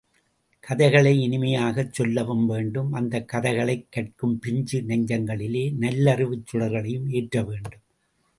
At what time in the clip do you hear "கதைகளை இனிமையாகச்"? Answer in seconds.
0.67-1.93